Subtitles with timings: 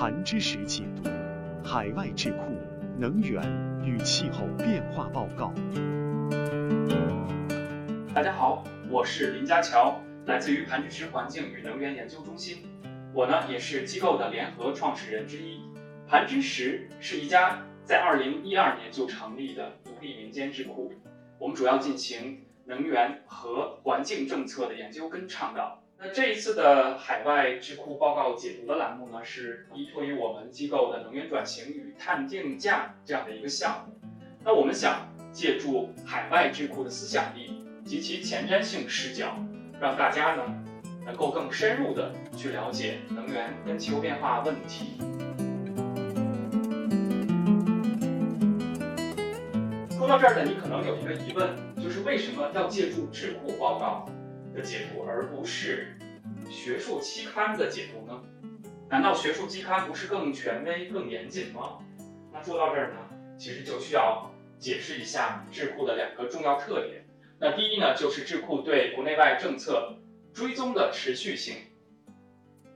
[0.00, 1.10] 盘知识解读：
[1.68, 2.56] 海外智库
[2.96, 3.42] 能源
[3.84, 5.52] 与气候变化报告。
[8.14, 12.58] 大家好，我是林家乔，来自于盘知识环境与能源研究中心。
[13.12, 15.60] 我呢也是机构的联合创始人之一。
[16.06, 20.92] 盘知识是一家在二零一二年就成立的独立民间智库，
[21.40, 22.38] 我们主要进行
[22.68, 25.82] 能源和环境政策的研究跟倡导。
[25.98, 33.98] 那这一次的海外智库报告解读的栏目呢，是依托于我们机构的能源转型与碳定价这样的一个项目。
[34.44, 39.34] 那我们想借助海外智库的思想力及其前瞻性视角，
[39.80, 40.42] 让大家呢
[41.06, 44.98] 能够更深入的去了解能源跟气候变化问题。
[49.98, 51.48] 说到这儿呢，你可能有一个疑问，
[51.80, 54.08] 就是为什么要借助智库报告？
[54.54, 55.96] 的解读，而不是
[56.50, 58.20] 学术期刊的解读呢？
[58.88, 61.78] 难道学术期刊不是更权威、更严谨吗？
[62.32, 62.96] 那说到这儿呢，
[63.38, 67.06] 其实就需要解释一下智库的两个重要特点。
[67.38, 69.94] 那第一呢，就是智库对国内外政策
[70.32, 71.54] 追踪的持续性。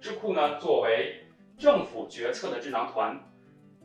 [0.00, 1.24] 智库呢，作为
[1.58, 3.18] 政府决策的智囊团，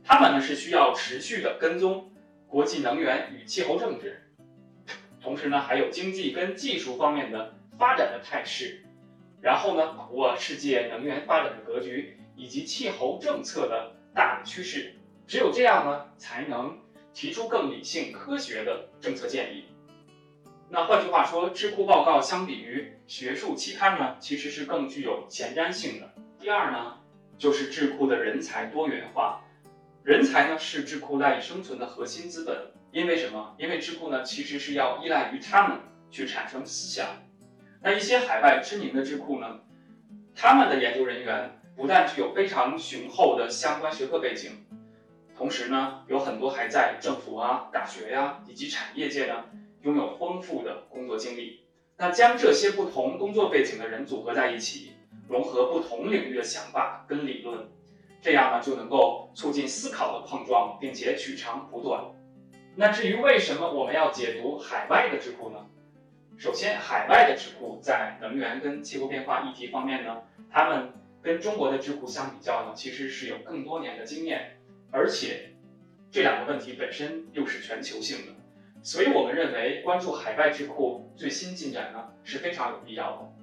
[0.04, 2.12] 他们呢是需要持续的跟踪
[2.48, 4.27] 国际能源与气候政治，
[5.28, 7.54] 同时呢，还有经济跟技术方面的。
[7.78, 8.84] 发展的态势，
[9.40, 14.96] 然后呢，把握世界能源发展的格局以及气候政策的大的趋势，
[15.28, 16.80] 只有这样呢，才能
[17.14, 19.66] 提出更理性、科学的政策建议。
[20.72, 26.10] 那换句话说，智库报告相比于学术期刊呢，其实是更具有前瞻性的。
[26.40, 26.98] 第二呢，
[27.38, 29.44] 就是智库的人才多元化，
[30.04, 32.72] 人才呢是智库赖以生存的核心资本。
[32.98, 33.54] 因为什么？
[33.60, 35.78] 因为智库呢其实是要依赖于他们
[36.10, 37.06] 去产生思想。
[37.80, 39.60] 那一些海外知名的智库呢，
[40.36, 44.66] 他们的研究人员不但具有非常雄厚的相关学科背景，
[45.38, 49.44] 同时呢，有很多还在政府啊、大学呀以及产业界呢
[49.84, 51.68] 拥有丰富的工作经历。
[51.98, 54.94] 那将这些不同工作背景的人组合在一起，
[55.30, 57.70] 融合不同领域的想法跟理论，
[58.24, 62.04] 这样呢就能够促进思考的碰撞，并且取长补短。
[62.80, 65.66] 那至于为什么我们要解读海外的智库呢？
[66.38, 70.22] 首先，海外的智库在能源跟气候变化议题方面呢，
[70.52, 70.94] 他们
[71.24, 74.60] 跟中国的智库相比较呢，其实是有更多年的经验，
[74.92, 75.54] 而且
[76.12, 78.34] 这两个问题本身又是全球性的，
[78.84, 83.34] 所以我们认为关注海外智库最新进展呢是非常有必要的。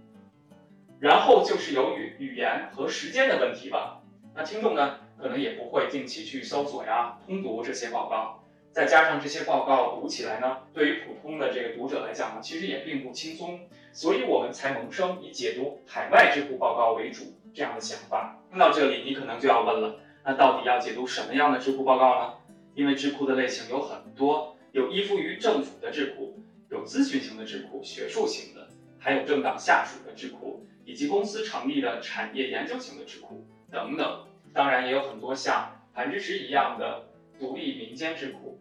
[1.00, 4.00] 然后就是由于语言和时间的问题吧，
[4.32, 8.40] 那听众呢可能也不会定期去搜索呀、通读这些报告。
[8.74, 13.60] 再加上这些报告读起来呢，对于普通的这个读者来讲呢，其实也并不轻松，
[13.92, 17.22] 所以我们才萌生以解读海外智库报告为主
[17.54, 18.40] 这样的想法。
[18.50, 22.34] 听到这里，你可能就要问了，那到底要解读什么样的智库报告呢？
[22.74, 28.66] 因为智库的类型有很多，有依附于政府的智库，有咨询型的智库、学术型的，
[28.98, 34.24] 还有政党下属的智库，以及公司成立的产业研究型的智库等等。
[34.52, 37.04] 当然，也有很多像盘知石一样的
[37.38, 38.60] 独立民间智库。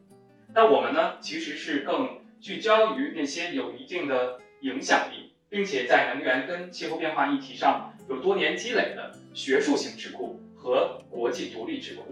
[0.56, 12.04] 那我们呢，其实是更聚焦于那些有一定的影响力，并且在能源跟气候变化议题上有多年积累的学术型智库和国际独立智库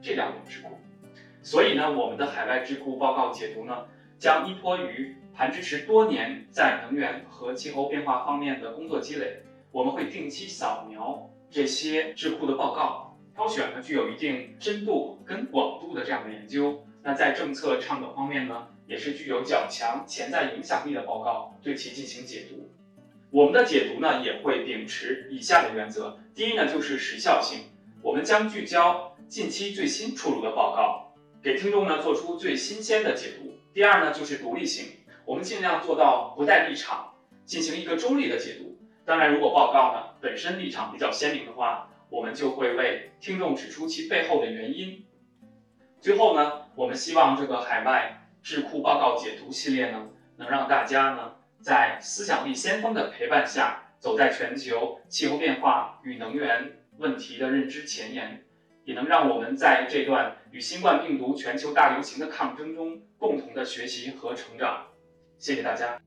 [0.00, 0.78] 这两种智库。
[1.42, 9.42] 所以呢，我们的海外智库报告解读呢，将依托于盘知识多年在能源和气候变化方面的工作积累，
[9.72, 16.84] 我们会定期扫描这些智库的报告，挑选呢具有一定深度跟广度的这样的研究。
[17.02, 22.70] 那在政策倡导方面呢，也是具有较强潜在影响力的报告，对其进行解读。
[23.30, 27.60] 我们的解读呢，也会秉持以下的原则：第一呢，就是时效性，
[28.02, 34.86] 我们将聚焦近期最新出炉的报告，给听众呢做出最新鲜的解读；第二呢，就是独立性，
[35.24, 37.12] 我们尽量做到不带立场，
[37.44, 38.76] 进行一个中立的解读。
[39.04, 45.04] 当然，如果报告呢本身立场比较鲜明的话，我们就会为听众指出其背后的原因。
[46.00, 58.44] 最后呢，我们希望这个海外智库报告解读系列呢，能让大家呢在思想力先锋的陪伴下，走在全球气候变化与能源问题的认知前沿，
[58.84, 64.86] 也能让我们在这段与新冠病毒全球大流行的抗争中，共同的学习和成长。
[65.38, 65.98] 谢谢大家。